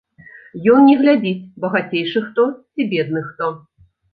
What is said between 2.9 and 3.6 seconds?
бедны хто.